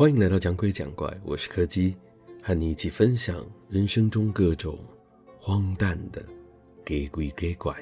[0.00, 1.94] 欢迎来到讲鬼讲怪，我是柯基，
[2.42, 4.78] 和你一起分享人生中各种
[5.38, 6.24] 荒诞的
[6.82, 7.76] 给鬼给怪。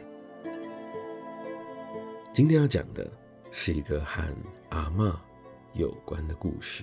[2.33, 3.09] 今天要讲的
[3.53, 4.21] 是一个和
[4.71, 5.15] 阿嬷
[5.75, 6.83] 有关的故事。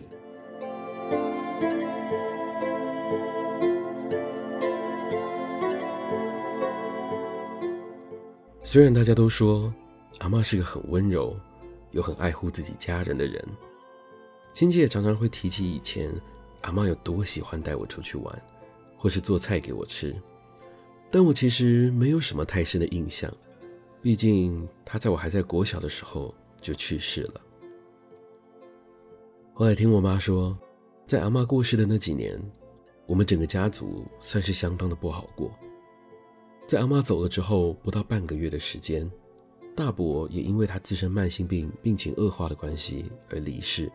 [8.63, 9.69] 虽然大家都说
[10.19, 11.37] 阿嬷是个很温柔
[11.91, 13.45] 又很爱护自己家人的人。
[14.55, 16.09] 亲戚也常常会提起以前
[16.61, 18.41] 阿嬷有多喜欢带我出去玩，
[18.97, 20.15] 或是做菜给我吃，
[21.11, 23.29] 但我其实没有什么太深的印象，
[24.01, 27.41] 毕竟她在我还在国小的时候就去世了。
[29.53, 30.57] 后来听我妈说，
[31.05, 32.41] 在阿嬷过世的那几年，
[33.05, 35.51] 我们整个家族算是相当的不好过。
[36.65, 39.11] 在阿妈走了之后，不到半个月的时间，
[39.75, 43.91] 大伯也因为他自身慢性病病情恶化的关系而离世。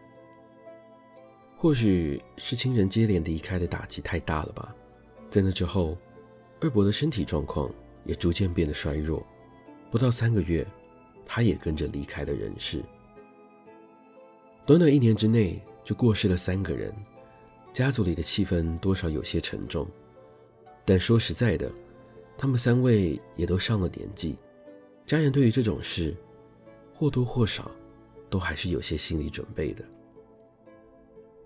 [1.61, 4.75] 或许是亲人接连离开的打击太大了吧，
[5.29, 5.95] 在那之后，
[6.59, 7.71] 二伯的身体状况
[8.03, 9.23] 也逐渐变得衰弱，
[9.91, 10.67] 不到三个月，
[11.27, 12.83] 他也跟着离开了人世。
[14.65, 16.95] 短短一年之内就过世了三个人，
[17.75, 19.87] 家族里的气氛多少有些沉重。
[20.87, 21.71] 但说实在的，
[22.39, 24.39] 他们三位也都上了年纪，
[25.05, 26.17] 家人对于这种事
[26.95, 27.71] 或多或少
[28.31, 29.85] 都还是有些心理准备的。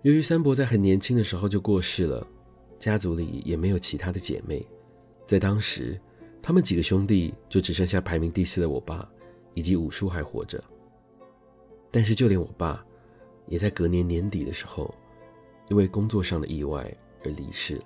[0.05, 2.27] 由于三伯在很年轻的时候就过世了，
[2.79, 4.63] 家族里也没有其他的姐妹，
[5.27, 5.99] 在当时，
[6.43, 9.09] 他们几个兄弟就只剩下排名第四的我爸
[9.55, 10.63] 以及五叔还活着。
[11.91, 12.85] 但是就连我爸，
[13.47, 14.95] 也在隔年年底的时候，
[15.71, 16.95] 因为工作上的意外
[17.25, 17.85] 而离世了。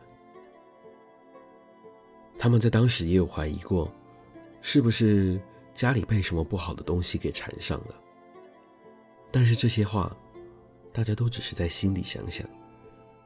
[2.36, 3.94] 他们在当时也有怀疑过，
[4.60, 5.40] 是不是
[5.72, 7.94] 家里被什么不好的东西给缠上了。
[9.30, 10.16] 但是这些话，
[10.98, 12.44] 大家都只是在心里想想，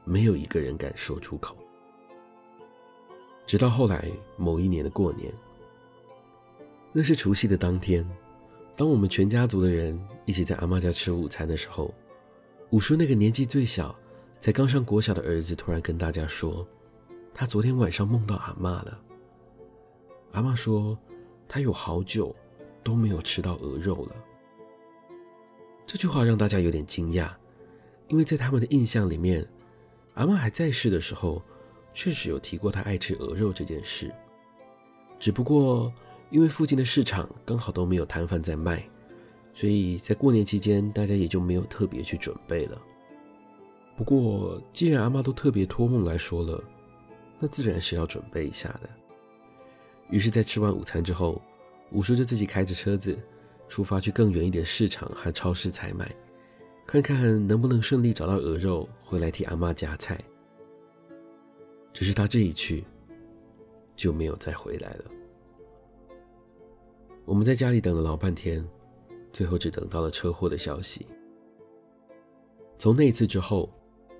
[0.03, 1.57] 没有一个人敢说出口。
[3.47, 5.33] 直到后来某一年的过年，
[6.91, 8.07] 那是除夕的当天，
[8.75, 11.91] 当我们全家族的人一起在阿妈家吃午餐的时候，
[12.69, 13.95] 五叔那个年纪最小、
[14.39, 16.63] 才刚上国小的儿子突然跟大家说，
[17.33, 18.99] 他昨天晚上梦到阿嬷了。
[20.33, 20.95] 阿妈说，
[21.47, 22.35] 他有好久
[22.83, 24.15] 都没有吃到鹅肉了。
[25.87, 27.31] 这句话让大家有点惊讶。
[28.13, 29.43] 因为在他们的印象里面，
[30.13, 31.41] 阿嬷还在世的时候，
[31.95, 34.13] 确实有提过她爱吃鹅肉这件事。
[35.19, 35.91] 只不过
[36.29, 38.87] 因为附近的市场刚好都没有摊贩在卖，
[39.51, 42.79] 所以在过年期间大家也就没有特别去准备了。
[43.97, 46.63] 不过既然阿嬷都特别托梦来说了，
[47.39, 48.87] 那自然是要准备一下的。
[50.11, 51.41] 于是，在吃完午餐之后，
[51.91, 53.17] 五叔就自己开着车子
[53.67, 56.15] 出发去更远一点市场和超市采买。
[57.01, 60.21] 看看能不能顺利找到鹅肉回来替阿妈夹菜。
[61.91, 62.83] 只是他这一去，
[63.95, 65.05] 就没有再回来了。
[67.25, 68.67] 我们在家里等了老半天，
[69.31, 71.07] 最后只等到了车祸的消息。
[72.77, 73.69] 从那一次之后，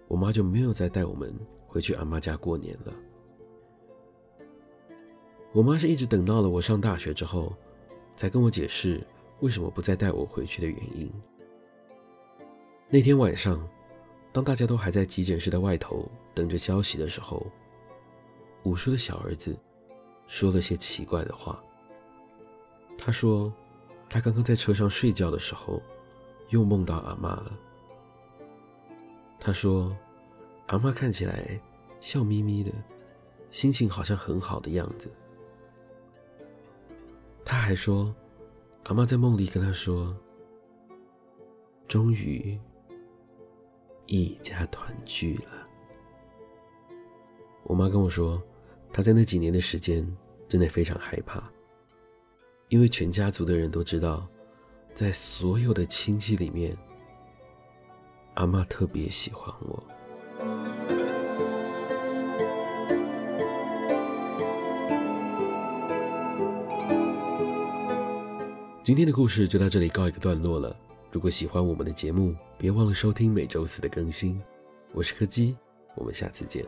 [0.07, 1.33] 我妈就没有再带我们
[1.67, 2.93] 回去阿妈家过年了。
[5.51, 7.53] 我妈是一直等到了我上大学之后，
[8.15, 9.05] 才跟我解释
[9.41, 11.11] 为什么不再带我回去的原因。
[12.93, 13.67] 那天晚上，
[14.31, 17.43] 当大家都还在急诊室的外头等着消息的时候，
[18.65, 19.57] 五叔的小儿子
[20.27, 21.59] 说了些奇怪的话。
[22.95, 23.51] 他说，
[24.07, 25.81] 他刚刚在车上睡觉的时候，
[26.49, 27.51] 又梦到阿嬷了。
[29.39, 29.97] 他说，
[30.67, 31.59] 阿嬷看起来
[31.99, 32.71] 笑眯眯的，
[33.49, 35.11] 心情好像很好的样子。
[37.43, 38.13] 他还说，
[38.83, 40.15] 阿嬷在梦里跟他说，
[41.87, 42.55] 终于。
[44.05, 45.67] 一家团聚了。
[47.63, 48.41] 我妈跟我说，
[48.91, 50.05] 她在那几年的时间
[50.47, 51.43] 真的非常害怕，
[52.67, 54.27] 因为全家族的人都知道，
[54.93, 56.77] 在所有的亲戚里面，
[58.35, 59.83] 阿妈特别喜欢我。
[68.83, 70.75] 今天的故事就到这里告一个段落了。
[71.13, 74.41] 如果喜欢我们的节目，别忘了收听每周四的更新。
[74.93, 75.55] 我是柯基，
[75.93, 76.65] 我们下次见。